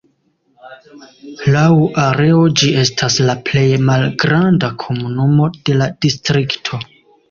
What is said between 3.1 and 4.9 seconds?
la plej malgranda